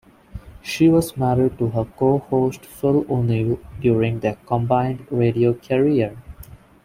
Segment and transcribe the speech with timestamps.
[0.63, 6.17] She was married to her co host Phil O'Neil during their combined radio career.